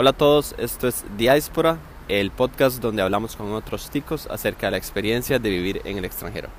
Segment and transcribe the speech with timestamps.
[0.00, 4.70] Hola a todos, esto es Diáspora, el podcast donde hablamos con otros ticos acerca de
[4.70, 6.50] la experiencia de vivir en el extranjero.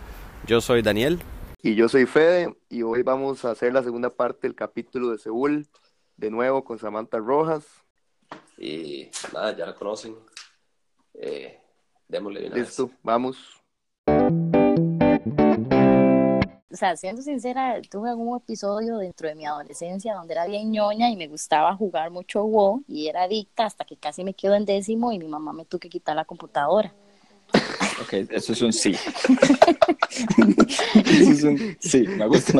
[0.45, 1.21] Yo soy Daniel.
[1.61, 5.19] Y yo soy Fede, y hoy vamos a hacer la segunda parte del capítulo de
[5.19, 5.65] Seúl,
[6.17, 7.65] de nuevo con Samantha Rojas.
[8.57, 10.17] Y nada, ya la conocen.
[11.13, 11.61] Eh,
[12.09, 12.53] démosle bien.
[12.55, 13.37] Listo, vamos.
[16.79, 21.17] Sea, siendo sincera, tuve algún episodio dentro de mi adolescencia donde era bien ñoña y
[21.17, 25.11] me gustaba jugar mucho WoW y era adicta hasta que casi me quedo en décimo
[25.11, 26.93] y mi mamá me tuvo que quitar la computadora.
[28.01, 28.91] Ok, eso es un sí.
[30.95, 32.59] eso es un sí, me gusta.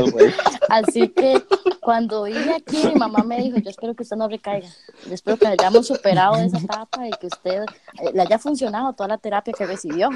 [0.68, 1.42] Así que
[1.80, 4.68] cuando vine aquí, mi mamá me dijo, yo espero que usted no recaiga.
[5.08, 7.62] Yo espero que hayamos superado esa etapa y que usted
[8.02, 10.10] eh, le haya funcionado toda la terapia que recibió.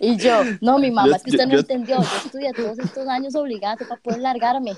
[0.02, 1.96] y yo, no, mi mamá, es que usted no entendió.
[1.96, 4.72] Yo estudié todos estos años obligada para poder largarme,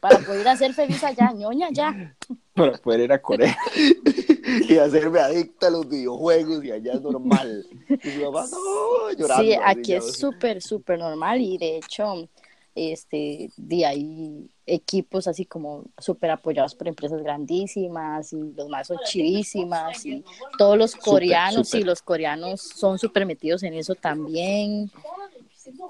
[0.00, 2.14] para poder hacer feliz allá, ñoña, ya.
[2.54, 3.56] Para poder ir a Corea.
[4.68, 7.66] y hacerme adicta a los videojuegos y allá es normal.
[7.88, 9.44] Y mi mamá, no, llorando.
[9.44, 12.28] Sí, aquí es súper, súper normal y de hecho,
[12.74, 18.98] este, de ahí equipos así como súper apoyados por empresas grandísimas y los más son
[19.04, 20.24] chidísimas y
[20.56, 21.80] todos los coreanos súper.
[21.80, 24.90] y los coreanos son súper metidos en eso también,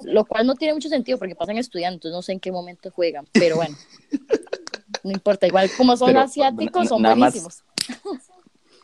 [0.05, 2.91] lo cual no tiene mucho sentido porque pasan estudiando, entonces no sé en qué momento
[2.91, 3.77] juegan, pero bueno,
[5.05, 7.63] no importa, igual como son Pero, asiáticos son más- buenísimos.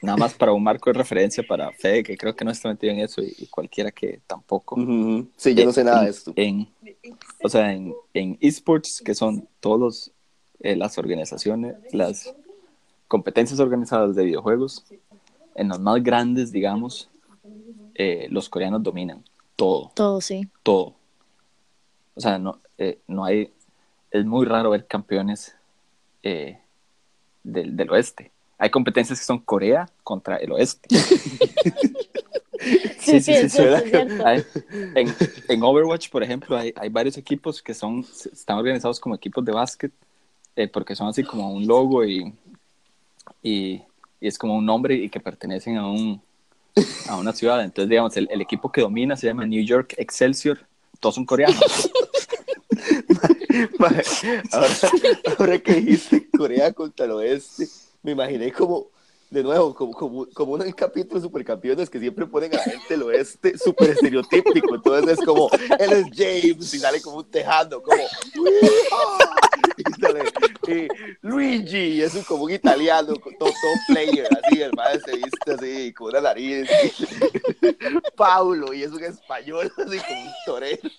[0.01, 2.93] Nada más para un marco de referencia para Fede, que creo que no está metido
[2.93, 4.77] en eso, y, y cualquiera que tampoco.
[5.37, 6.33] Sí, yo no sé nada de esto.
[6.37, 6.69] En,
[7.43, 10.13] o sea, en, en esports, que son todas
[10.61, 12.33] las organizaciones, las
[13.09, 14.85] competencias organizadas de videojuegos,
[15.55, 17.11] en los más grandes, digamos,
[17.95, 19.25] eh, los coreanos dominan
[19.57, 20.49] todo, Todo, sí.
[20.63, 20.95] todo.
[22.15, 23.53] O sea, no, eh, no hay,
[24.13, 25.57] es muy raro ver campeones
[26.23, 26.61] eh,
[27.43, 28.31] del, del oeste.
[28.59, 30.89] Hay competencias que son Corea contra el oeste.
[32.99, 33.33] Sí, sí.
[34.25, 34.45] Hay-
[34.95, 35.15] en,
[35.49, 39.53] en Overwatch, por ejemplo, hay, hay varios equipos que son están organizados como equipos de
[39.53, 39.93] básquet,
[40.57, 42.35] eh, porque son así como un logo y,
[43.43, 43.81] y,
[44.21, 46.21] y es como un nombre y que pertenecen a, un,
[47.09, 47.63] a una ciudad.
[47.63, 50.59] Entonces, digamos, el, el equipo que domina se llama New York Excelsior,
[51.01, 51.91] todos son coreanos.
[54.53, 54.73] Ahora,
[55.39, 57.67] ahora que dijiste Corea contra el oeste,
[58.03, 58.91] me imaginé como,
[59.31, 63.03] de nuevo, como, como, como uno en capítulos supercampeones que siempre ponen a gente del
[63.03, 64.75] oeste súper estereotípico.
[64.75, 68.03] Entonces es como, él es James y sale como un tejano, como,
[68.37, 69.19] "Weehaw",
[69.77, 70.25] y sale,
[70.69, 70.89] y
[71.21, 75.93] Luigi, es un, como un italiano, todo, todo player, así, el madre se viste así,
[75.93, 76.69] con una nariz.
[78.17, 80.91] Paulo, y es un español, así como un torero.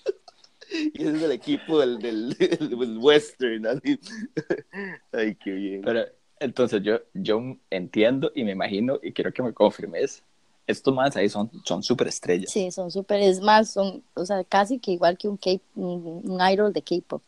[0.71, 2.35] Y ese es el equipo del,
[2.99, 3.99] western, así.
[5.11, 5.81] Ay, qué bien.
[6.39, 10.23] Entonces yo, yo entiendo y me imagino y quiero que me confirmes,
[10.67, 12.51] estos más ahí son son súper estrellas.
[12.51, 16.21] Sí, son súper, es más, son, o sea, casi que igual que un, K, un,
[16.23, 17.21] un idol de K-pop.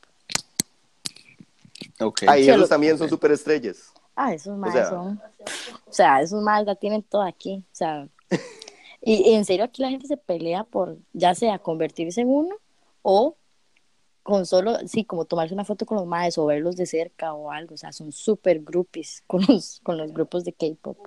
[1.99, 2.27] Okay.
[2.29, 3.91] Ahí Sí, ellos lo- también son superestrellas.
[4.15, 5.21] Ah, esos más sea- son,
[5.87, 8.07] o sea, esos más la tienen todo aquí, o sea,
[9.01, 12.55] y, y en serio aquí la gente se pelea por, ya sea convertirse en uno
[13.01, 13.35] o
[14.23, 17.51] con solo, sí, como tomarse una foto con los maes o verlos de cerca o
[17.51, 20.97] algo, o sea, son súper groupies con los, con los grupos de K-pop.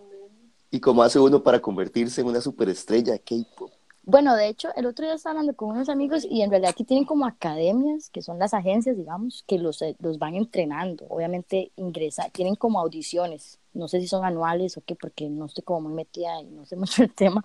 [0.71, 3.71] ¿Y cómo hace uno para convertirse en una superestrella de K-pop?
[4.07, 6.85] Bueno, de hecho, el otro día estaba hablando con unos amigos y en realidad aquí
[6.85, 11.07] tienen como academias, que son las agencias, digamos, que los, eh, los van entrenando.
[11.09, 15.65] Obviamente ingresar, tienen como audiciones, no sé si son anuales o qué, porque no estoy
[15.65, 17.43] como muy metida y no sé mucho el tema,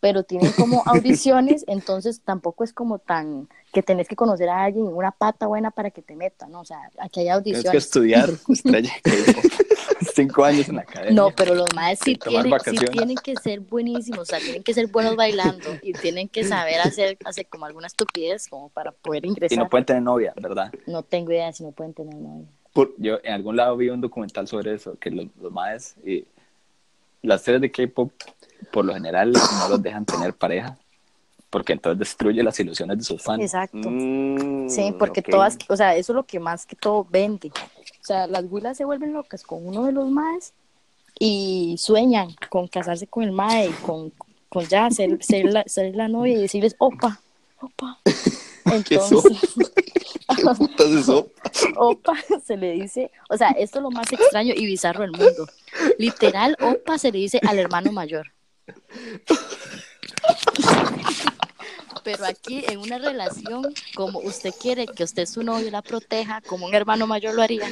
[0.00, 4.86] pero tienen como audiciones, entonces tampoco es como tan que tenés que conocer a alguien
[4.86, 6.60] en una pata buena para que te metan, ¿no?
[6.60, 7.70] O sea, aquí hay Tienes audiciones.
[7.72, 8.92] que estudiar estrella.
[10.14, 11.12] Cinco años en la academia.
[11.12, 14.62] No, pero los maes sí Y tienen, sí tienen que ser buenísimos, o sea, tienen
[14.62, 18.92] que ser buenos bailando y tienen que saber hacer, hacer como alguna estupidez como para
[18.92, 19.58] poder Y ingresar.
[19.58, 20.72] no pueden tener novia, ¿verdad?
[20.86, 22.46] No tengo idea si no pueden tener novia.
[22.72, 26.24] Por- Yo en algún lado vi un documental sobre eso, que los, los maes y
[27.22, 28.12] las series de K-pop
[28.70, 30.76] por lo general no los dejan tener pareja,
[31.50, 33.42] porque entonces destruye las ilusiones de sus fans.
[33.42, 33.78] Exacto.
[33.90, 37.48] Mm, Sí, porque todas, o sea, eso es lo que más que todo vende.
[37.48, 40.52] O sea, las güilas se vuelven locas con uno de los maes
[41.18, 44.12] y sueñan con casarse con el mae y con,
[44.48, 47.20] con ya ser, ser, la, ser la novia y decirles, opa,
[47.60, 48.00] opa.
[48.86, 49.38] ¿Qué Entonces,
[50.36, 51.30] ¿Qué putas es eso?
[51.76, 52.14] opa
[52.44, 55.46] se le dice, o sea, esto es lo más extraño y bizarro del mundo.
[55.98, 58.32] Literal, opa se le dice al hermano mayor.
[62.04, 66.66] Pero aquí en una relación, como usted quiere que usted su novio la proteja, como
[66.66, 67.68] un hermano mayor lo haría,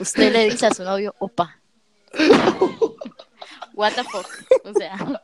[0.00, 1.60] usted le dice a su novio, opa.
[3.74, 4.26] what the fuck.
[4.64, 4.96] O sea,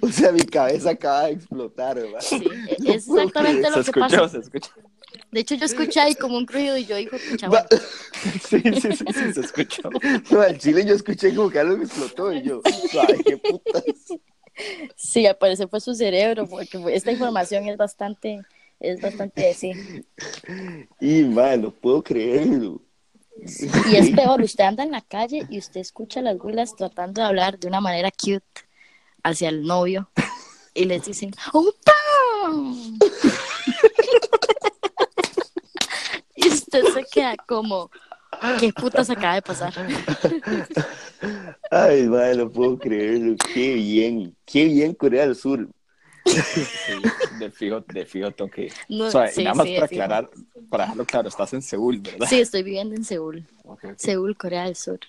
[0.00, 2.20] O sea, mi cabeza acaba de explotar, ¿verdad?
[2.20, 2.42] sí,
[2.78, 4.28] es exactamente Se lo que escuchó, pasa.
[4.28, 4.70] se escuchó.
[5.32, 7.84] De hecho, yo escuché ahí como un ruido y yo digo, pucha, Va- bueno,
[8.48, 9.90] Sí, sí, sí, sí, se escuchó.
[10.30, 12.60] No, al chile yo escuché como que algo me explotó y yo,
[13.08, 13.84] ay, qué putas.
[14.96, 18.44] sí, al parecer fue su cerebro, porque esta información es bastante,
[18.78, 19.72] es bastante, sí.
[21.00, 22.80] Y, man, no puedo creerlo.
[23.86, 27.22] Y es peor, usted anda en la calle y usted escucha a las huilas tratando
[27.22, 28.44] de hablar de una manera cute
[29.22, 30.10] hacia el novio
[30.74, 31.92] y les dicen, ¡Opa!
[36.36, 36.48] y
[36.78, 37.90] usted se queda como,
[38.58, 39.72] ¿qué putas acaba de pasar?
[41.70, 43.36] Ay, man, no puedo creerlo.
[43.52, 45.68] Qué bien, qué bien Corea del Sur.
[46.24, 46.92] Sí,
[47.38, 48.70] de fijo, de fijo tengo que...
[48.88, 50.02] No, O sea, sí, nada más sí, para de fijo.
[50.02, 50.30] aclarar,
[50.68, 52.26] para dejarlo claro, estás en Seúl, ¿verdad?
[52.28, 53.92] Sí, estoy viviendo en Seúl, Ok, ok.
[53.96, 55.00] Seúl, Corea del Sur.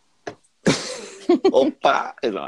[1.52, 2.48] Opa, no,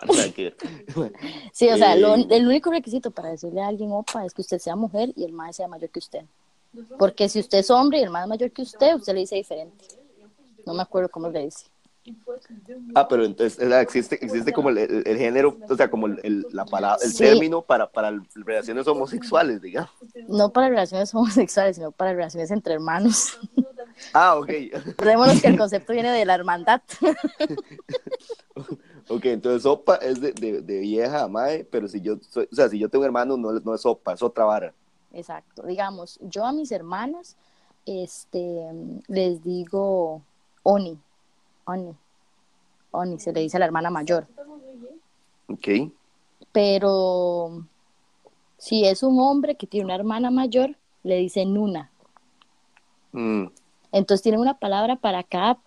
[1.53, 2.27] Sí, o sea, lo- Eh.
[2.31, 5.31] el único requisito para decirle a alguien opa es que usted sea mujer y el
[5.33, 6.21] más sea mayor que usted.
[6.97, 9.85] Porque si usted es hombre y el más mayor que usted, usted le dice diferente.
[10.65, 11.65] No me acuerdo cómo le dice.
[12.95, 16.65] Ah, pero entonces existe, existe como el, el- el género, o sea, como el, la
[16.65, 17.23] palabra, el Sí.
[17.23, 19.91] término para, para relaciones homosexuales, digamos.
[20.27, 23.37] No para relaciones homosexuales, sino para relaciones entre hermanos.
[24.13, 24.47] Ah, ok.
[24.47, 26.81] Recordémonos que el concepto viene de la hermandad.
[29.07, 32.69] Ok, entonces sopa es de, de, de vieja mae, pero si yo soy, o sea,
[32.69, 34.73] si yo tengo hermano, no, no es sopa, es otra vara.
[35.13, 35.63] Exacto.
[35.63, 37.37] Digamos, yo a mis hermanas
[37.85, 38.67] este,
[39.07, 40.21] les digo
[40.63, 40.97] Oni.
[41.65, 41.93] Oni.
[42.91, 44.27] Oni, se le dice a la hermana mayor.
[45.47, 45.91] Ok.
[46.51, 47.65] Pero
[48.57, 51.91] si es un hombre que tiene una hermana mayor, le dice Nuna.
[53.11, 53.45] Mm,
[53.91, 55.59] Entonces tienen una palabra para cada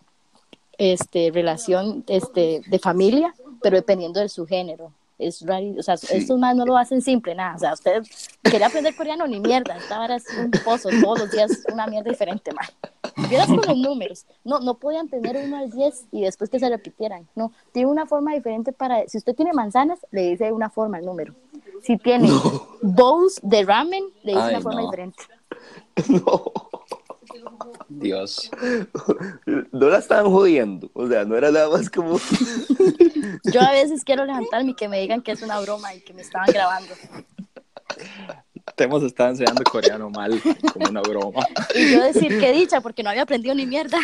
[0.79, 4.93] este, relación este, de familia, pero dependiendo de su género.
[5.19, 7.55] Es raro, o sea, estos más no lo hacen simple, nada.
[7.55, 8.03] O sea, usted
[8.43, 9.77] quería aprender coreano ni mierda.
[9.77, 12.67] Esta vara es un pozo, todos los días una mierda diferente, man.
[13.29, 14.27] Vieras con los números.
[14.45, 17.27] No, no podían tener uno al 10 y después que se repitieran.
[17.35, 19.09] No, tiene una forma diferente para.
[19.09, 21.35] Si usted tiene manzanas, le dice una forma al número.
[21.83, 22.29] Si tiene
[22.83, 24.91] bowls de ramen, le dice Ay, una forma no.
[24.91, 25.23] diferente.
[26.09, 26.53] no,
[27.89, 28.51] Dios.
[29.73, 32.19] no la estaban jodiendo, o sea, no era nada más como...
[33.53, 36.13] Yo a veces quiero levantarme y que me digan que es una broma y que
[36.13, 36.95] me estaban grabando.
[38.75, 40.41] Te hemos estado enseñando coreano mal,
[40.73, 41.47] como una broma.
[41.75, 43.99] Y yo decir qué dicha, porque no había aprendido ni mierda.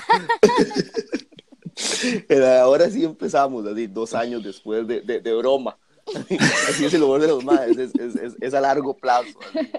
[2.28, 5.76] Era- Ahora sí empezamos, así, dos años después de, de, de broma.
[6.68, 9.38] Así es el humor de los maes, es, es, es, es a largo plazo.
[9.54, 9.70] así.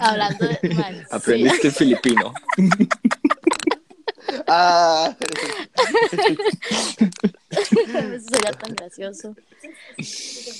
[0.00, 0.58] Hablando de.
[0.62, 1.02] sí.
[1.10, 2.32] Aprendiste filipino.
[4.46, 5.16] Ah,
[7.50, 9.34] Eso sería tan gracioso.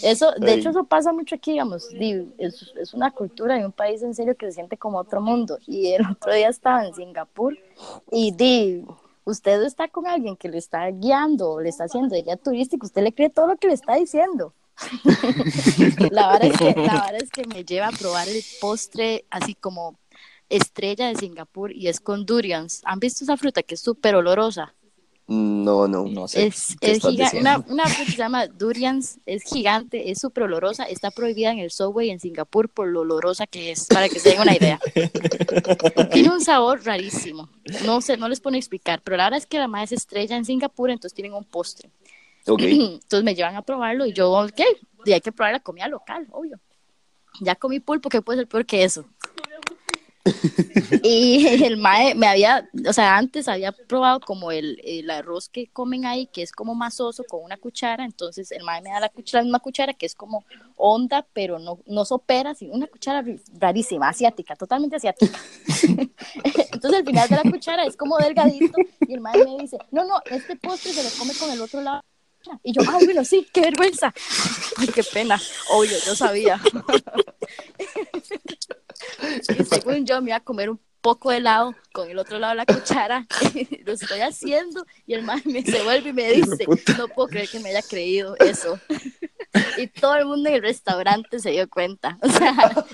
[0.03, 0.59] Eso, de Ay.
[0.61, 1.89] hecho, eso pasa mucho aquí, digamos.
[1.91, 5.21] di- Es, es una cultura y un país en serio que se siente como otro
[5.21, 5.59] mundo.
[5.67, 7.57] Y el otro día estaba en Singapur
[8.11, 8.85] y di,
[9.25, 13.03] usted está con alguien que le está guiando o le está haciendo guía turístico, usted
[13.03, 14.55] le cree todo lo que le está diciendo.
[16.11, 19.55] la, vara es que, la vara es que me lleva a probar el postre así
[19.55, 19.99] como
[20.49, 22.81] estrella de Singapur y es con durians.
[22.85, 24.75] ¿Han visto esa fruta que es súper olorosa?
[25.29, 26.07] no, no.
[26.07, 26.47] No sé.
[26.47, 26.75] Es,
[27.35, 31.71] una fruta que se llama durians, es gigante, es súper olorosa, está prohibida en el
[31.71, 34.81] subway en Singapur por lo olorosa que es, para que se den una idea.
[36.13, 37.51] Tiene un sabor rarísimo,
[37.85, 40.35] no sé, no les puedo explicar, pero la verdad es que la más es estrella
[40.35, 41.91] en Singapur, entonces tienen un postre.
[42.59, 44.61] Entonces me llevan a probarlo y yo, ok,
[45.05, 46.59] y hay que probar la comida local, obvio.
[47.41, 49.05] Ya comí pulpo, que puede ser peor que eso?
[51.03, 55.69] Y el mae me había, o sea, antes había probado como el, el arroz que
[55.69, 59.09] comen ahí, que es como masoso con una cuchara, entonces el mae me da la,
[59.09, 60.45] cuchara, la misma cuchara que es como
[60.77, 63.25] honda, pero no, no sopera, sino una cuchara
[63.59, 65.39] rarísima, asiática, totalmente asiática.
[65.83, 70.05] entonces al final de la cuchara es como delgadito y el mae me dice, no,
[70.05, 72.03] no, este postre se lo come con el otro lado.
[72.63, 74.13] Y yo, ah, bueno, sí, qué vergüenza.
[74.77, 75.41] Ay, qué pena.
[75.71, 76.61] Obvio, yo sabía.
[79.59, 82.53] y según yo me iba a comer un poco de helado con el otro lado
[82.53, 83.27] de la cuchara.
[83.85, 86.67] lo estoy haciendo y el man me se vuelve y me dice,
[86.97, 88.79] no puedo creer que me haya creído eso.
[89.77, 92.19] y todo el mundo en el restaurante se dio cuenta.
[92.23, 92.87] O sea,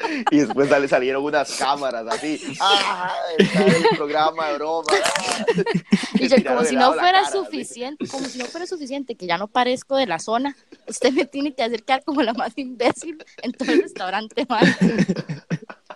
[0.30, 2.40] Y después sale- salieron unas cámaras así.
[2.60, 3.12] ¡Ah!
[3.38, 4.86] Está el programa de broma.
[6.18, 7.36] Y yo como si no fuera cara, así.
[7.38, 10.56] suficiente, como si no fuera suficiente que ya no parezco de la zona,
[10.88, 14.64] usted me tiene que hacer quedar como la más imbécil en todo el restaurante, man.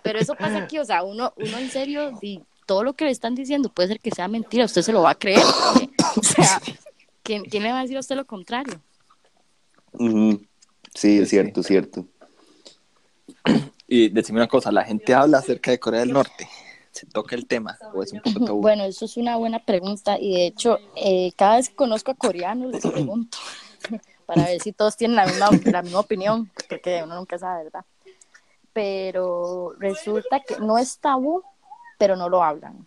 [0.02, 3.11] Pero eso pasa aquí, o sea, uno, uno en serio, y todo lo que le
[3.11, 5.40] están diciendo puede ser que sea mentira, usted se lo va a creer.
[5.75, 6.61] porque, o sea,
[7.23, 8.80] ¿quién, quién le va a decir a usted lo contrario?
[9.99, 12.07] Sí, es Sí, cierto, es cierto.
[13.92, 16.49] Y decime una cosa, la gente habla acerca de Corea del Norte.
[16.92, 18.61] ¿Se toca el tema o es un poco tabú?
[18.61, 22.14] Bueno, eso es una buena pregunta y de hecho, eh, cada vez que conozco a
[22.14, 23.37] coreanos les pregunto
[24.26, 27.85] para ver si todos tienen la misma, la misma opinión, porque uno nunca sabe, ¿verdad?
[28.73, 31.42] Pero resulta que no es tabú,
[31.99, 32.87] pero no lo hablan.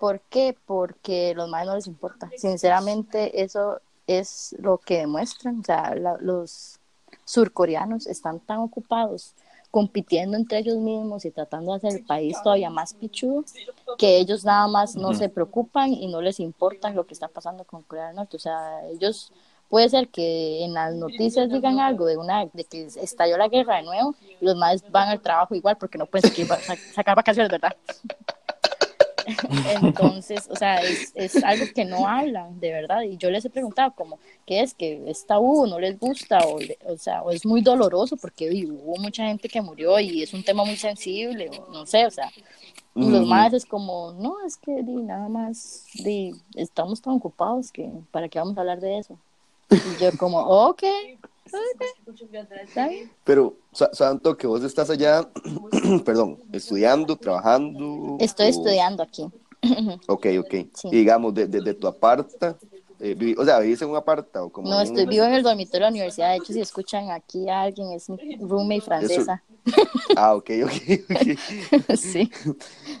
[0.00, 0.56] ¿Por qué?
[0.64, 2.30] Porque los más no les importa.
[2.38, 5.60] Sinceramente, eso es lo que demuestran.
[5.60, 6.78] O sea, la- los
[7.26, 9.34] surcoreanos están tan ocupados
[9.72, 13.42] compitiendo entre ellos mismos y tratando de hacer el país todavía más pichudo,
[13.98, 17.64] que ellos nada más no se preocupan y no les importa lo que está pasando
[17.64, 18.36] con Corea del Norte.
[18.36, 19.32] O sea, ellos
[19.68, 23.76] puede ser que en las noticias digan algo de una de que estalló la guerra
[23.76, 27.16] de nuevo y los más van al trabajo igual porque no pueden sacar, sac- sacar
[27.16, 27.74] vacaciones, ¿verdad?
[29.68, 33.02] Entonces, o sea, es, es algo que no hablan, de verdad.
[33.02, 34.74] Y yo les he preguntado como, ¿qué es?
[34.74, 35.66] ¿Que es tabú?
[35.66, 36.40] ¿No les gusta?
[36.46, 40.22] O, o sea, o es muy doloroso porque uy, hubo mucha gente que murió y
[40.22, 42.30] es un tema muy sensible, o no sé, o sea.
[42.94, 43.26] Y los Ujú.
[43.26, 48.28] más es como, no, es que di, nada más, di, estamos tan ocupados que, ¿para
[48.28, 49.16] qué vamos a hablar de eso?
[49.70, 50.82] Y yo como, ok.
[53.24, 55.28] Pero, Sa- Santo, que vos estás allá,
[56.04, 58.16] perdón, estudiando, trabajando.
[58.20, 59.26] Estoy o- estudiando aquí.
[60.08, 60.54] Ok, ok.
[60.74, 60.88] Sí.
[60.88, 62.56] Y digamos, desde de, tu aparta,
[62.98, 65.34] eh, o sea, ¿vivís en un aparta o como No, en estoy un- vivo en
[65.34, 66.30] el dormitorio de la universidad.
[66.30, 69.42] De hecho, si escuchan aquí a alguien, es mi roommate francesa.
[70.16, 70.72] Ah, ok, ok,
[71.08, 71.96] ok.
[71.96, 72.30] sí.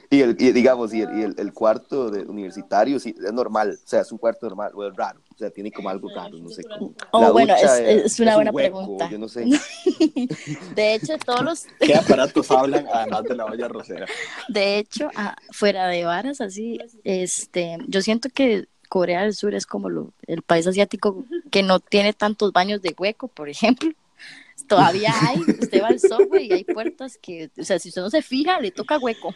[0.08, 3.78] Y, el, y digamos, y, el, y el, el cuarto de universitario, sí, es normal,
[3.84, 6.50] o sea, es un cuarto normal, o es raro, sea, tiene como algo raro, no
[6.50, 6.94] sé cómo.
[7.12, 7.70] Oh, La bueno, es-
[8.14, 9.08] es una un buena hueco, pregunta.
[9.10, 9.44] Yo no sé.
[10.74, 14.06] De hecho, todos los, ¿Qué aparatos hablan además de la olla rosera?
[14.48, 19.66] de hecho, ah, fuera de varas, así, este, yo siento que Corea del Sur es
[19.66, 23.90] como lo- el país asiático que no tiene tantos baños de hueco, por ejemplo.
[24.68, 28.10] Todavía hay, usted va al subway y hay puertas que, o sea, si usted no
[28.10, 29.34] se fija, le toca hueco.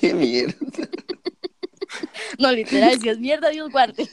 [0.00, 0.54] Qué mierda.
[2.38, 4.08] No, literal, si es mierda, Dios guarde.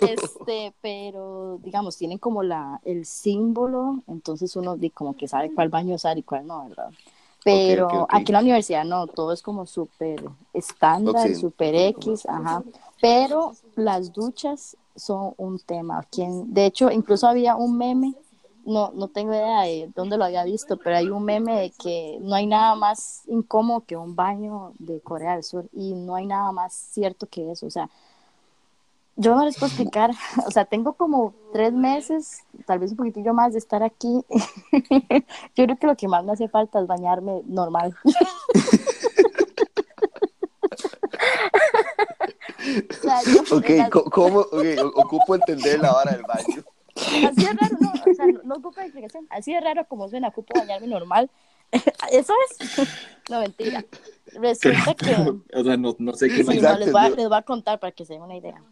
[0.00, 5.94] Este, pero digamos, tienen como la, el símbolo, entonces uno como que sabe cuál baño
[5.94, 6.90] usar y cuál no, ¿verdad?
[7.44, 8.12] Pero ok, ok.
[8.12, 10.20] aquí en la universidad no, todo es como súper
[10.52, 12.64] estándar, súper X, ajá.
[13.00, 15.98] Pero las duchas son un tema.
[16.00, 18.14] Aquí en- de hecho, incluso había un meme,
[18.64, 22.18] no, no tengo idea de dónde lo había visto, pero hay un meme de que
[22.20, 26.26] no hay nada más incómodo que un baño de Corea del Sur y no hay
[26.26, 27.66] nada más cierto que eso.
[27.66, 27.88] O sea,
[29.16, 30.10] yo no les puedo explicar,
[30.46, 34.24] o sea, tengo como tres meses, tal vez un poquitillo más de estar aquí.
[35.56, 37.96] Yo creo que lo que más me hace falta es bañarme normal.
[42.90, 44.40] O sea, yo- Ok, ¿cómo?
[44.40, 46.64] ok, o- ocupo entender la vara del baño.
[47.28, 50.28] así es raro, no, o sea, no, no ocupa explicación, así es raro como suena,
[50.28, 51.30] ocupo bañarme normal.
[52.10, 52.88] Eso es,
[53.28, 53.84] no mentira.
[54.40, 55.14] Resulta que,
[55.54, 56.56] O sea, no, no sé qué Sí, más.
[56.62, 58.62] no, les, voy a, les voy a contar para que se den una idea.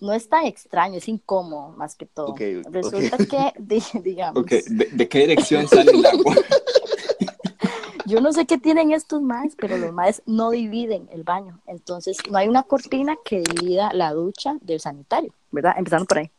[0.00, 2.34] No es tan extraño, es incómodo más que todo.
[2.64, 6.34] Resulta que, di- digamos, ¿de, de qué dirección sale el agua?
[8.06, 11.60] yo no sé qué tienen estos maes, pero los maes no dividen el baño.
[11.66, 15.74] Entonces, no hay una cortina que divida la ducha del sanitario, ¿verdad?
[15.78, 16.30] Empezando por ahí.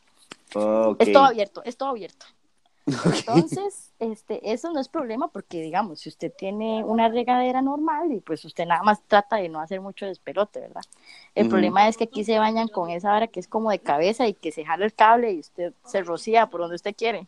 [0.55, 0.93] Ah.
[0.99, 2.25] Es todo abierto, es todo abierto.
[3.01, 8.19] Entonces, este, eso no es problema porque, digamos, si usted tiene una regadera normal y
[8.21, 10.81] pues usted nada más trata de no hacer mucho despelote, ¿verdad?
[11.35, 11.47] El Ujú.
[11.47, 14.33] problema es que aquí se bañan con esa vara que es como de cabeza y
[14.33, 17.27] que se jala el cable y usted se rocía por donde usted quiere.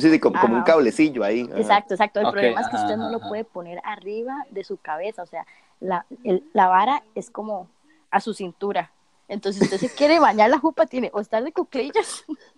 [0.00, 1.48] Sí, sí, como, como un cablecillo ahí.
[1.52, 1.54] ajá.
[1.54, 2.20] Exacto, exacto.
[2.20, 5.26] El Ok, problema es que usted no lo puede poner arriba de su cabeza, o
[5.26, 5.46] sea,
[5.80, 7.68] la, el- la vara es como
[8.10, 8.92] a su cintura.
[9.28, 12.24] Entonces, usted se quiere bañar la jupa, tiene o estar de cuclillas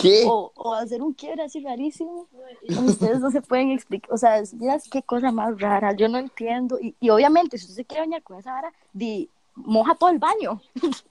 [0.00, 0.24] ¿Qué?
[0.26, 2.26] o, o hacer un quiebre así rarísimo.
[2.86, 6.18] Ustedes no se pueden explicar, o sea, es- mira qué cosa más rara, yo no
[6.18, 6.78] entiendo.
[6.80, 10.18] Y, y obviamente, si usted se quiere bañar con esa vara, di, moja todo el
[10.18, 10.60] baño.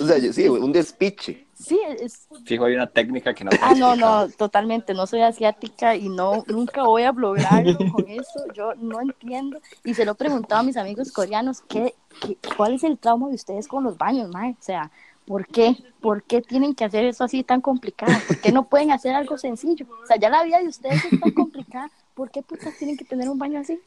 [0.00, 1.46] O sea, yo- sí, un despiche.
[1.54, 2.26] Sí, es...
[2.44, 6.42] Fijo, hay una técnica que no Ah, no, no, totalmente, no soy asiática y no,
[6.48, 9.60] nunca voy a blogarlo con eso, yo no entiendo.
[9.84, 13.28] Y se lo he preguntado a mis amigos coreanos, ¿qué, qué, cuál es el trauma
[13.28, 14.50] de ustedes con los baños, mae?
[14.50, 14.90] O sea,
[15.26, 15.76] ¿por qué?
[16.00, 18.22] ¿Por qué tienen que hacer eso así tan complicado?
[18.22, 19.86] ¿Por qué no pueden hacer algo sencillo?
[20.02, 23.04] O sea, ya la vida de ustedes es tan complicada, ¿por qué putas tienen que
[23.04, 23.80] tener un baño así?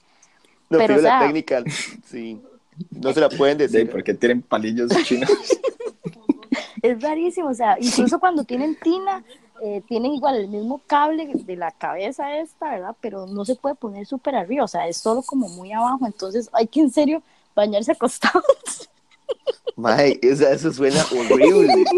[0.70, 1.64] No, Pero, pero, o la técnica,
[2.06, 2.42] sí.
[2.92, 3.90] No se la pueden Sí, decir.
[3.90, 5.30] porque tienen palillos chinos.
[6.82, 9.24] Es rarísimo, o sea, incluso cuando tienen tina,
[9.64, 12.96] eh, tienen igual el mismo cable de la cabeza esta, ¿verdad?
[13.02, 16.50] Pero no se puede poner súper arriba, o sea, es solo como muy abajo, entonces
[16.54, 17.24] hay que en serio
[17.56, 18.90] bañarse acostados.
[19.76, 21.84] Mae, o sea, eso suena horrible.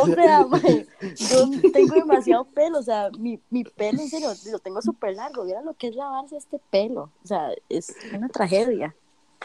[0.00, 0.86] O sea, mae,
[1.16, 5.44] yo tengo demasiado pelo, o sea, mi, mi pelo, en serio, lo tengo súper largo.
[5.44, 7.10] Mira lo que es lavarse este pelo.
[7.22, 8.94] O sea, es una tragedia.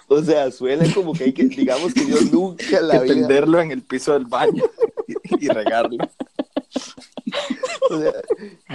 [0.08, 3.72] O sea, suena como que hay que, digamos que yo nunca la vida, tenderlo en
[3.72, 4.64] el piso del baño
[5.08, 5.98] y, y regarlo.
[7.90, 8.14] o sea,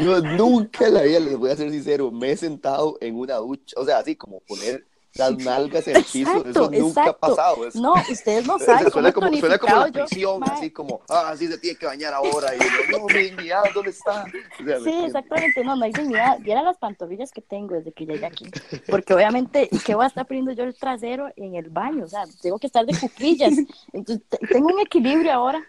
[0.03, 3.37] yo nunca en la vida, les voy a ser sincero, me he sentado en una
[3.37, 7.05] ducha, o sea, así como poner las nalgas en el piso, Exacto, eso nunca ha
[7.07, 7.19] exacto.
[7.35, 7.67] pasado.
[7.67, 10.05] es- No, ustedes no saben suena como, suena como la yo.
[10.07, 10.51] prisión, mae.
[10.53, 13.91] así como, ah, sí se tiene que bañar ahora, y yo, no, mi dignidad, ¿dónde
[13.91, 14.25] está?
[14.25, 16.39] O sea, ¿me Sí, exactamente, no, no hay dignidad.
[16.41, 18.47] Vieran las pantorrillas que tengo desde que llegué aquí.
[18.89, 22.05] Porque obviamente, ¿qué voy a estar poniendo yo el trasero en el baño?
[22.05, 23.53] O sea, tengo que estar de cuclillas.
[23.93, 25.63] Entonces, te- tengo un equilibrio ahora.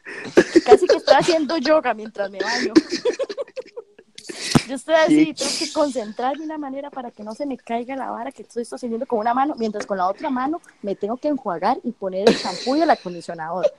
[0.66, 2.74] Casi que estoy haciendo yoga mientras me baño.
[4.68, 7.96] Yo estoy así, tengo que concentrarme de una manera para que no se me caiga
[7.96, 11.18] la vara que estoy sosteniendo con una mano, mientras con la otra mano me tengo
[11.18, 13.72] que enjuagar y poner el champú y el acondicionador.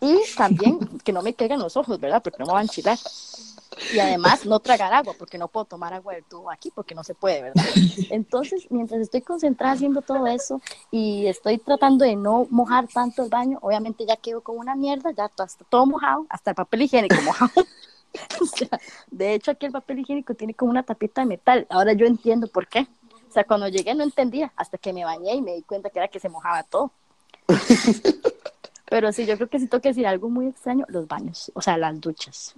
[0.00, 2.22] Y también que no me caigan los ojos, ¿verdad?
[2.22, 2.98] Porque no me van a enchilar.
[3.94, 7.02] Y además no tragar agua, porque no puedo tomar agua del tubo aquí, porque no
[7.04, 7.64] se puede, ¿verdad?
[8.10, 10.60] Entonces, mientras estoy concentrada haciendo todo eso
[10.90, 15.10] y estoy tratando de no mojar tanto el baño, obviamente ya quedo como una mierda,
[15.12, 17.52] ya está todo mojado, hasta el papel higiénico mojado.
[18.40, 18.68] O sea,
[19.10, 21.66] de hecho, aquí el papel higiénico tiene como una tapita de metal.
[21.70, 22.86] Ahora yo entiendo por qué.
[23.28, 25.98] O sea, cuando llegué no entendía, hasta que me bañé y me di cuenta que
[25.98, 26.90] era que se mojaba todo.
[28.86, 31.62] Pero sí, yo creo que si tengo que decir algo muy extraño, los baños, o
[31.62, 32.54] sea, las duchas.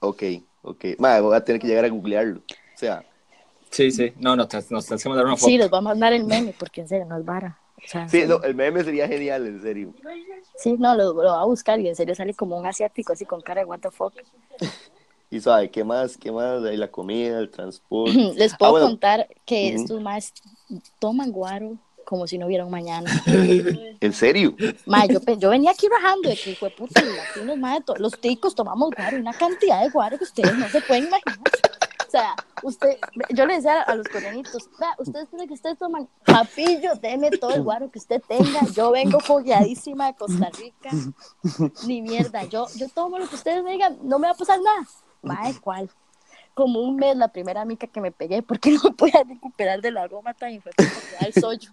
[0.00, 0.22] Ok,
[0.62, 0.84] ok.
[0.98, 2.38] Mae, voy a tener que llegar a googlearlo.
[2.38, 3.04] O sea,
[3.74, 4.12] Sí, sí.
[4.20, 5.46] No, no, te- nos tenemos que mandar una foto.
[5.46, 7.58] Sí, les voy a mandar el meme, porque en serio, no es vara.
[7.76, 9.94] O sea, sí, sí, no, el meme sería genial, en serio.
[10.56, 13.24] sí, no, lo, lo voy a buscar y en serio sale como un asiático así
[13.24, 14.14] con cara de what the fuck.
[15.30, 16.16] Y sabe, ¿qué más?
[16.16, 16.62] ¿Qué más?
[16.62, 18.16] Ahí la comida, el transporte.
[18.36, 18.86] Les puedo Ah, bueno.
[18.86, 19.82] contar que Ujú.
[19.82, 20.32] estos más
[21.00, 23.10] toman guaro como si no hubiera un mañana.
[24.00, 24.54] ¿En serio?
[24.86, 27.96] Ma, yo, yo venía aquí rajando de que, hijo de puta, los latinos, ma, to-
[27.98, 31.48] los ticos tomamos guaro, una cantidad de guaro que ustedes no se pueden imaginar.
[32.14, 32.96] O sea, usted,
[33.30, 37.50] yo le decía a los coreanitos, "Vea, ustedes creen que ustedes toman papillo, deme todo
[37.54, 40.90] el guaro que usted tenga, yo vengo fogueadísima de Costa Rica,
[41.88, 44.60] ni mierda, yo, yo tomo lo que ustedes me digan, no me va a pasar
[44.60, 44.86] nada.
[45.22, 45.90] Mae, ¿cuál?
[46.54, 50.34] Como un mes la primera mica que me pegué porque no podía recuperar del aroma
[50.34, 51.72] tan puta que da el sollo.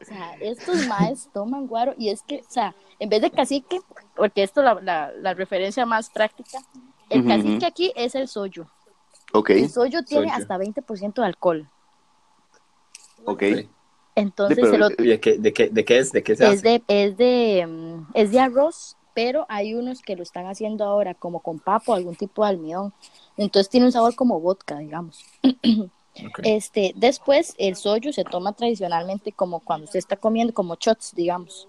[0.00, 3.80] O sea, estos maes toman guaro y es que, o sea, en vez de cacique,
[4.14, 6.60] porque esto es la, la, la referencia más práctica,
[7.10, 8.70] el cacique aquí es el soyo.
[9.48, 10.36] El soyo tiene Soyo.
[10.42, 11.68] hasta 20% de alcohol.
[13.24, 13.42] ok.
[13.42, 13.68] Sí.
[14.14, 16.10] Entonces, pero- el otro ¿Y de qué, de qué, de qué es?
[16.12, 16.62] ¿De qué se es hace?
[16.68, 21.12] de, es, de, mm, es de arroz, pero hay unos que lo están haciendo ahora
[21.14, 22.94] como con papo, algún tipo de almidón.
[23.36, 25.24] Entonces tiene un sabor como vodka, digamos.
[26.44, 31.68] Este, después el soyo se toma tradicionalmente como cuando usted está comiendo como shots, digamos.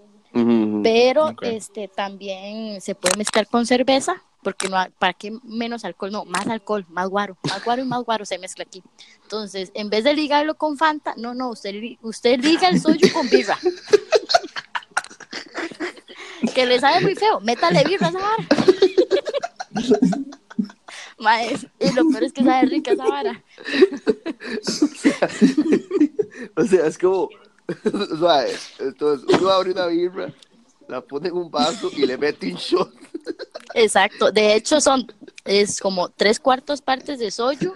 [0.84, 6.26] Pero este también se puede mezclar con cerveza, porque no para qué menos alcohol, no,
[6.26, 8.84] más alcohol, más guaro, más guaro y más guaro se mezcla aquí.
[9.24, 13.28] Entonces, en vez de ligarlo con Fanta, no, no, usted usted liga el soyo con
[13.30, 13.58] birra.
[16.54, 18.48] que le sabe muy feo, métale birra esa vara.
[21.20, 23.44] Mae, y lo peor es que sabe rica esa vara.
[26.56, 27.30] O sea, es como,
[28.80, 30.32] entonces uno abre una birra,
[30.88, 32.94] la pone en un vaso y le mete un shot.
[33.74, 35.12] Exacto, de hecho son,
[35.46, 37.76] es como tres cuartos partes de soyo,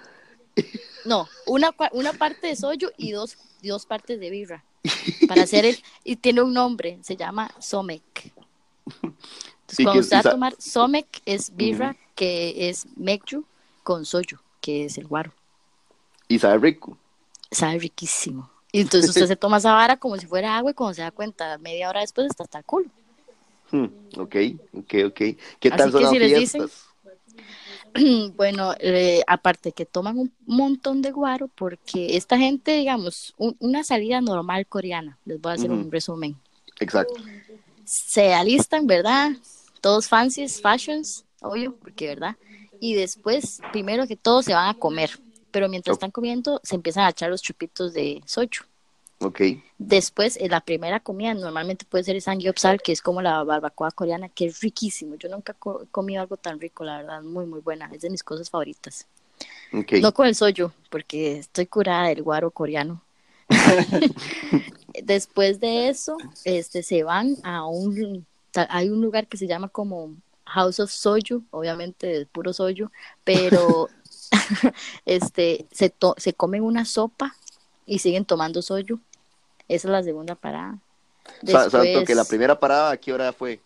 [1.06, 4.64] no, una, una parte de soyo y dos, dos partes de birra,
[5.28, 8.32] para hacer el, y tiene un nombre, se llama Somek.
[9.02, 13.46] Entonces, cuando usted va a tomar Somek es birra, que es Mekju,
[13.84, 15.32] con soyo, que es el guaro.
[16.28, 16.98] Y sabe rico.
[17.52, 18.50] Sabe riquísimo.
[18.72, 21.12] Y entonces usted se toma esa vara como si fuera agua y cuando se da
[21.12, 22.90] cuenta, media hora después está hasta el culo.
[23.72, 23.86] Hmm,
[24.18, 24.36] ok,
[24.74, 25.16] ok, ok.
[25.60, 26.88] ¿Qué Así tal son que las si les dicen- fiestas?
[28.36, 33.84] Bueno, eh, aparte que toman un montón de guaro, porque esta gente, digamos, un- una
[33.84, 36.36] salida normal coreana, les voy a hacer un resumen.
[36.80, 37.22] Exacto.
[37.84, 39.32] Se alistan, ¿verdad?
[39.82, 42.38] Todos fancies, fashions, obvio, porque, ¿verdad?
[42.80, 45.12] Y después, primero que todo, se van a comer.
[45.52, 48.64] Pero mientras están comiendo, se empiezan a echar los chupitos de socho.
[49.22, 49.42] Ok.
[49.78, 53.90] Después, en la primera comida normalmente puede ser el samgyeopsal, que es como la barbacoa
[53.92, 55.16] coreana, que es riquísimo.
[55.16, 57.90] Yo nunca he co- comido algo tan rico, la verdad, muy, muy buena.
[57.92, 59.08] Es de mis cosas favoritas.
[59.74, 59.94] Ok.
[60.02, 63.02] No con el soyo, porque estoy curada del guaro coreano.
[65.04, 68.26] Después de eso, este, se van a un,
[68.70, 72.92] hay un lugar que se llama como House of Soju, obviamente de puro soyo,
[73.24, 73.90] pero
[75.06, 77.36] este, se, to- se comen una sopa
[77.86, 79.00] y siguen tomando soyo.
[79.72, 80.78] Esa es la segunda parada.
[81.46, 83.60] Santo, Después, que la primera parada, ¿a qué hora fue?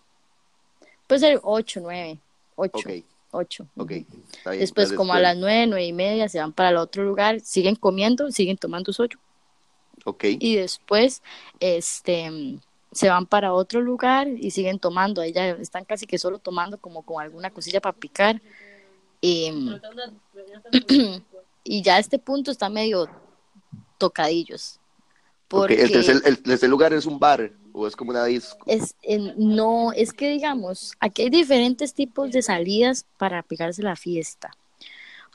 [1.07, 2.17] puede ser 8, 9,
[2.55, 2.89] 8, Ok,
[3.31, 3.67] 8.
[3.77, 3.91] ok.
[3.91, 4.59] Está bien.
[4.61, 7.39] Después, Entonces, como a las 9, 9 y media, se van para el otro lugar,
[7.39, 9.17] siguen comiendo, siguen tomando soyo.
[10.03, 11.23] Ok, Y después,
[11.59, 12.59] este,
[12.91, 15.21] se van para otro lugar y siguen tomando.
[15.21, 18.41] Ahí ya están casi que solo tomando como con alguna cosilla para picar.
[19.21, 19.51] Y,
[21.63, 23.09] y ya a este punto está medio
[23.97, 24.79] tocadillos.
[25.47, 28.65] Porque El, tercer, el tercer lugar es un bar o es como una disco.
[28.67, 28.95] es,
[29.37, 34.51] no, es que digamos, aquí hay diferentes tipos de salidas para pegarse la fiesta.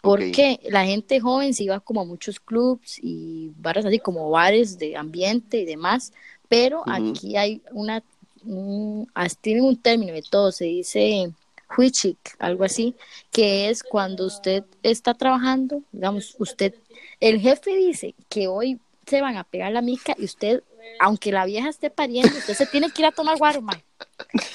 [0.03, 4.79] Porque la gente joven se iba como a muchos clubs y bares así como bares
[4.79, 6.15] de ambiente y demás,
[6.49, 8.03] pero aquí hay una,
[8.45, 9.07] un,
[9.43, 11.31] tienen un término de todo, se dice
[11.77, 12.95] huichik, algo así,
[13.31, 16.75] que es cuando usted está trabajando, digamos, usted,
[17.21, 20.63] el jefe dice que hoy se van a pegar la mica y usted,
[21.01, 23.85] aunque la vieja esté pariendo, usted se tiene que ir a tomar guaro, mae.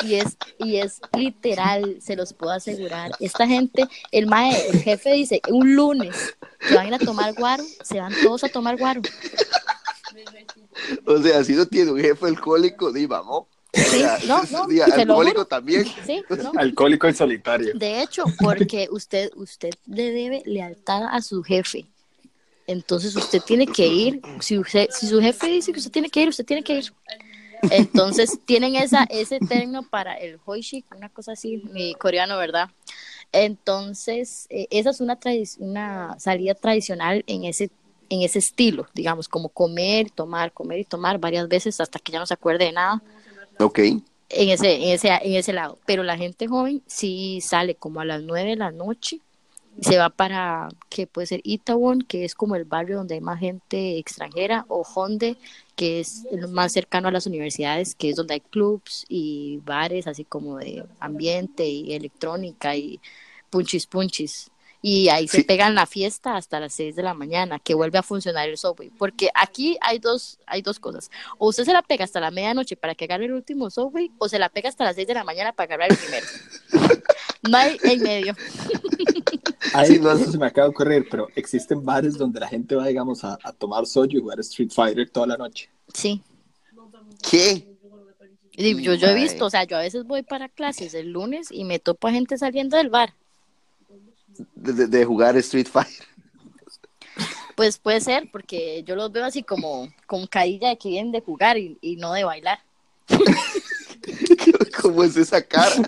[0.03, 3.11] Y es, y es literal, se los puedo asegurar.
[3.19, 6.35] Esta gente, el mae, el jefe dice, un lunes
[6.67, 9.01] que van a ir a tomar guaro, se van todos a tomar guaro.
[11.05, 13.43] O sea, si no tiene un jefe alcohólico, di, vamos.
[13.43, 15.85] O Sí, sea, no, no, di, te lo alcohólico también.
[16.05, 16.23] ¿Sí?
[16.41, 16.53] ¿No?
[16.57, 17.73] Alcohólico y solitario.
[17.75, 21.85] De hecho, porque usted, usted le debe lealtad a su jefe.
[22.67, 24.21] Entonces usted tiene que ir.
[24.39, 26.93] Si, usted- si su jefe dice que usted tiene que ir, usted tiene que ir.
[27.69, 32.69] Entonces tienen esa, ese término para el hoishik, una cosa así, mi coreano, ¿verdad?
[33.32, 37.69] Entonces, eh, esa es una, tradi- una salida tradicional en ese,
[38.10, 42.19] en ese estilo, digamos, como comer, tomar, comer y tomar varias veces hasta que ya
[42.19, 43.01] no se acuerde de nada
[43.60, 43.80] Ok.
[43.80, 45.78] en ese, en ese, en ese lado.
[45.86, 49.19] Pero la gente joven sí sale como a las 9 de la noche
[49.81, 53.39] se va para, que puede ser Itaewon, que es como el barrio donde hay más
[53.39, 55.38] gente extranjera, o Honde,
[55.75, 60.07] que es el más cercano a las universidades, que es donde hay clubs y bares,
[60.07, 62.99] así como de ambiente y electrónica y
[63.49, 64.51] punchis punchis.
[64.81, 68.03] Y ahí se pegan la fiesta hasta las 6 de la mañana, que vuelve a
[68.03, 68.91] funcionar el subway.
[68.91, 71.09] Porque aquí hay dos, hay dos cosas.
[71.39, 74.29] O usted se la pega hasta la medianoche para que agarre el último subway, o
[74.29, 76.27] se la pega hasta las 6 de la mañana para agarrar el primero.
[77.49, 78.36] No hay en medio.
[79.73, 82.75] Ay, Sí, no, eso se me acaba de ocurrir, pero existen bares donde la gente
[82.75, 85.69] va, digamos, a, a tomar soyo y jugar Street Fighter toda la noche.
[85.93, 86.21] Sí.
[87.29, 87.67] ¿Qué?
[88.58, 91.49] Y yo, yo he visto, o sea, yo a veces voy para clases el lunes
[91.51, 93.13] y me topo a gente saliendo del bar.
[94.55, 96.05] De, de- de jugar Street Fighter.
[97.55, 101.21] Pues puede ser, porque yo los veo así como con carilla de que vienen de
[101.21, 102.60] jugar y, y no de bailar.
[104.81, 105.75] ¿Cómo es esa cara?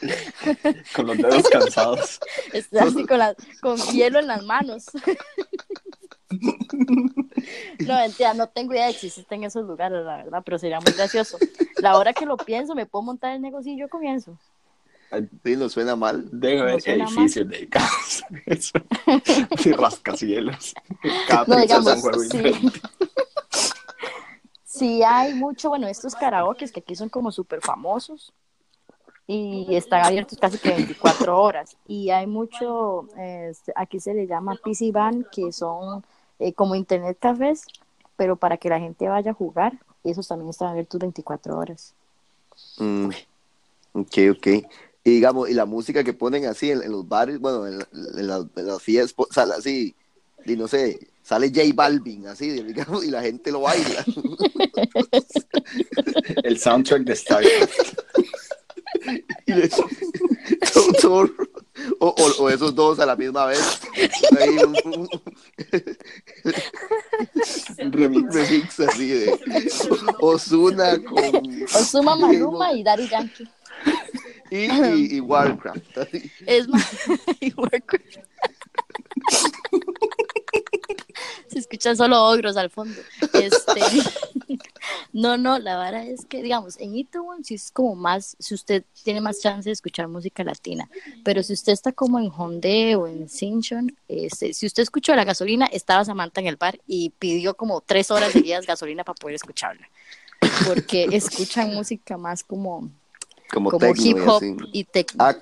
[0.94, 2.20] Con los dedos cansados.
[2.52, 4.86] Está así con, la- con hielo en las manos.
[7.80, 10.92] No, mentira, no tengo idea de si existen esos lugares, la verdad, pero sería muy
[10.92, 11.38] gracioso.
[11.78, 14.36] La hora que lo pienso, me puedo montar el negocio y yo comienzo.
[15.42, 16.28] Sí, no suena mal.
[16.30, 18.78] Debe No suena edificios dedicados a eso.
[19.64, 20.74] Y rascacielos.
[21.46, 21.98] No, digamos,
[22.30, 22.42] sí.
[24.64, 28.32] Sí hay mucho, bueno, estos karaokes que aquí son como súper famosos
[29.30, 31.76] y están abiertos casi que 24 horas.
[31.86, 36.02] Y hay mucho, este, aquí se le llama PC Van, que son
[36.38, 37.66] eh, como internet cafés,
[38.16, 41.92] pero para que la gente vaya a jugar, esos también están abiertos 24 horas.
[42.78, 43.10] Mm,
[43.92, 44.46] ok, ok.
[45.04, 48.26] Y digamos, y la música que ponen así en, en los bares, bueno, en, en
[48.26, 49.94] la- en las fiestas, po- sale así,
[50.46, 54.04] y no sé, sale J Balvin, así, digamos, y la gente lo baila.
[56.42, 57.98] El soundtrack de StarCraft.
[59.46, 61.30] Y le- todo- todo-
[62.00, 63.80] o, o- o esos dos a la misma vez.
[64.40, 65.08] Ahí un, un-
[67.78, 68.34] Un remix.
[68.34, 69.32] remix así de
[70.20, 73.48] Osuna con Ozuma Maluma y Daddy Yankee.
[74.50, 75.98] y, y- y Warcraft.
[75.98, 76.30] así.
[76.46, 76.84] Es más,
[77.40, 78.16] y Warcraft.
[81.58, 82.94] Se escuchan solo ogros al fondo.
[83.32, 83.80] Este,
[85.12, 88.84] no, no, la vara es que, digamos, en Itaewon sí es como más, si usted
[89.02, 90.88] tiene más chance de escuchar música latina,
[91.24, 95.24] pero si usted está como en Honde o en Sinchon, este, si usted escuchó la
[95.24, 99.34] gasolina, estaba Samantha en el bar y pidió como tres horas seguidas gasolina para poder
[99.34, 99.88] escucharla,
[100.64, 102.88] porque escuchan música más como,
[103.52, 104.42] Como, y hip hop
[104.72, 105.24] y techno.
[105.24, 105.36] Ah,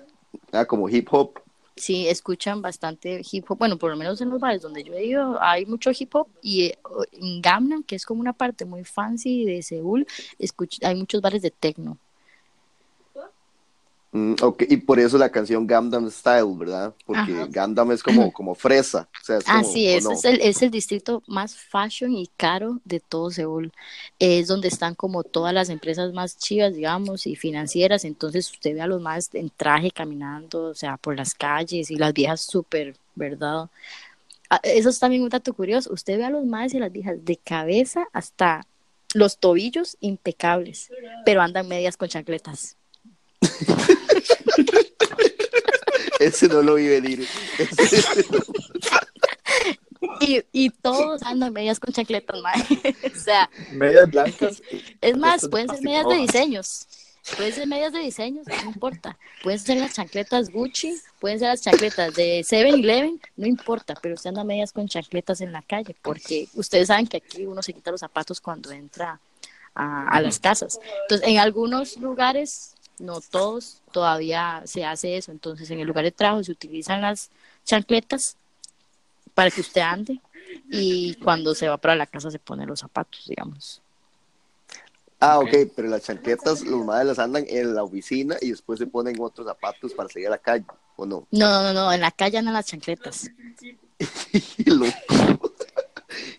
[0.52, 1.40] ah, como hip hop.
[1.77, 3.59] Sí, escuchan bastante hip hop.
[3.59, 6.29] Bueno, por lo menos en los bares donde yo he ido hay mucho hip hop
[6.41, 6.79] y eh,
[7.12, 10.07] en Gangnam, que es como una parte muy fancy de Seúl,
[10.83, 11.99] hay muchos bares de techno.
[14.16, 16.94] Mm, ok, y por eso la canción Gandam Style, ¿verdad?
[17.05, 17.46] Porque Ajá.
[17.50, 19.11] Gandam es como, como fresa.
[19.20, 20.12] O sea, es como, Así ¿o es, no?
[20.12, 23.72] es el, es el distrito más fashion y caro de todo Seúl.
[24.18, 28.07] Es donde están como todas las empresas más chivas, digamos, y financieras.
[28.07, 31.96] Entonces usted ve a los más en traje caminando, o sea, por las calles y
[31.96, 33.68] las viejas súper, ¿verdad?
[34.48, 35.92] Ah, Eso es también un dato curioso.
[35.92, 38.66] Usted ve a los más y las viejas de cabeza hasta
[39.12, 40.90] los tobillos impecables,
[41.26, 42.76] pero andan medias con chancletas.
[46.20, 47.26] Ese no lo vi venir.
[47.59, 48.24] Ese-
[50.20, 52.55] Y, y todos andan medias con chancletas, mae.
[53.14, 54.62] O sea, Medias blancas.
[55.00, 56.87] Es más, pueden ser medias de diseños.
[57.37, 59.18] Pueden ser medias de diseños, no importa.
[59.42, 64.29] Pueden ser las chancletas Gucci, pueden ser las chancletas de 7-Eleven, no importa, pero usted
[64.29, 67.90] anda medias con chancletas en la calle, porque ustedes saben que aquí uno se quita
[67.90, 69.18] los zapatos cuando entra
[69.74, 70.79] a, a las casas.
[71.02, 75.32] Entonces, en algunos lugares, no todos, todavía se hace eso.
[75.32, 77.30] Entonces, en el lugar de trabajo se utilizan las
[77.64, 78.37] chancletas
[79.35, 80.20] para que usted ande
[80.70, 83.82] y cuando se va para la casa se pone los zapatos, digamos.
[85.18, 85.54] Ah, Ok.
[85.74, 89.46] pero las chanquetas, los madres las andan en la oficina y después se ponen otros
[89.46, 91.26] zapatos para salir a la calle, ¿o no?
[91.30, 93.30] No, no, no, no, en la calle andan las chancletas.
[94.66, 94.92] Loco.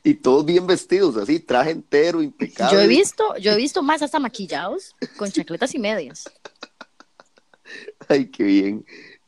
[0.08, 2.78] Y todos bien vestidos, así, traje entero, impecable.
[2.78, 6.24] Yo he visto, yo he visto más hasta maquillados con chancletas y medias.
[8.08, 8.86] Ay, qué bien.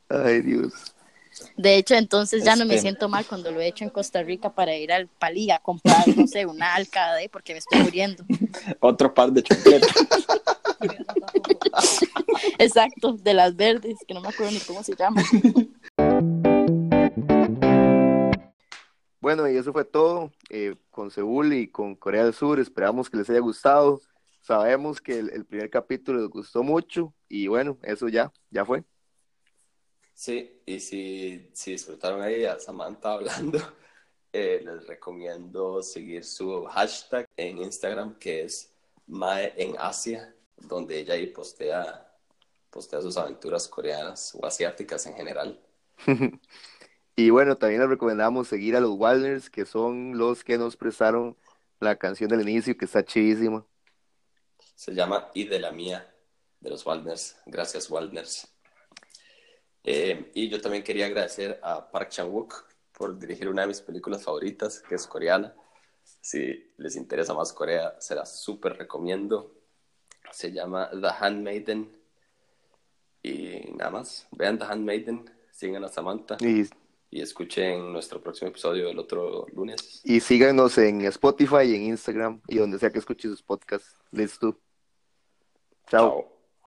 [0.08, 0.72] Ay, Dios.
[1.58, 4.22] De hecho, entonces ya no me Este- siento mal cuando lo he hecho en Costa
[4.22, 8.24] Rica para ir al Palí a comprar, no sé, una alcade porque me estoy muriendo.
[8.80, 9.90] Otro par de chancletas.
[12.58, 15.26] Exacto, de las verdes, que no me acuerdo ni cómo se llaman.
[19.20, 22.58] Bueno, y eso fue todo eh, con Seúl y con Corea del Sur.
[22.58, 24.00] Esperamos que les haya gustado.
[24.40, 28.84] Sabemos que el, el primer capítulo les gustó mucho y bueno, eso ya, ya fue.
[30.20, 33.58] Sí, y si, si disfrutaron ahí a Samantha hablando,
[34.34, 38.70] eh, les recomiendo seguir su hashtag en Instagram que es
[39.06, 42.06] Mae en Asia, donde ella ahí postea,
[42.70, 45.58] postea sus aventuras coreanas o asiáticas en general.
[47.20, 51.36] Y bueno, también les recomendamos seguir a los Waldners, que son los que nos prestaron
[51.78, 53.66] la canción del inicio, que está chidísima.
[54.74, 56.10] Se llama Y de la Mía,
[56.60, 57.36] de los Waldners.
[57.44, 58.48] Gracias, Waldners.
[59.84, 64.24] Eh, y yo también quería agradecer a Park Chan-wook por dirigir una de mis películas
[64.24, 65.54] favoritas, que es coreana.
[66.22, 69.54] Si les interesa más Corea, se la súper recomiendo.
[70.32, 72.00] Se llama The Handmaiden.
[73.22, 76.66] Y nada más, vean The Handmaiden, sigan a Samantha Y,
[77.10, 80.00] y escuchen nuestro próximo episodio el otro lunes.
[80.04, 83.94] y síganos en Spotify y en Instagram y donde sea que escuchen sus podcasts.
[84.12, 84.56] Listo.
[85.88, 86.10] Chao.
[86.10, 86.39] Chao.